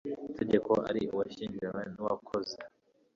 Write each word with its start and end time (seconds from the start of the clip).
tegeko 0.39 0.71
ari 0.89 1.01
uwashyingiranywe 1.13 1.83
n 1.95 1.97
uwakoze 2.03 2.57